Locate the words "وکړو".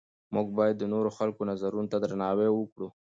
2.53-2.87